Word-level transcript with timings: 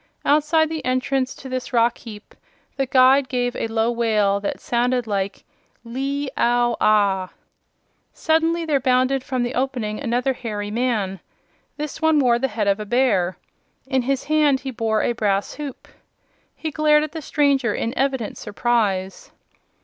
Outside 0.25 0.67
the 0.69 0.83
entrance 0.83 1.35
to 1.35 1.47
this 1.47 1.71
rock 1.73 1.95
heap 1.99 2.33
the 2.75 2.87
guide 2.87 3.29
gave 3.29 3.55
a 3.55 3.67
low 3.67 3.91
wail 3.91 4.39
that 4.39 4.59
sounded 4.59 5.05
like 5.05 5.43
"Lee 5.83 6.27
ow 6.37 6.75
ah!" 6.81 7.29
Suddenly 8.11 8.65
there 8.65 8.79
bounded 8.79 9.23
from 9.23 9.43
the 9.43 9.53
opening 9.53 9.99
another 9.99 10.33
hairy 10.33 10.71
man. 10.71 11.19
This 11.77 12.01
one 12.01 12.17
wore 12.17 12.39
the 12.39 12.47
head 12.47 12.67
of 12.67 12.79
a 12.79 12.83
bear. 12.87 13.37
In 13.85 14.01
his 14.01 14.23
hand 14.23 14.61
he 14.61 14.71
bore 14.71 15.03
a 15.03 15.11
brass 15.11 15.53
hoop. 15.53 15.87
He 16.55 16.71
glared 16.71 17.03
at 17.03 17.11
the 17.11 17.21
stranger 17.21 17.75
in 17.75 17.93
evident 17.95 18.39
surprise. 18.39 19.31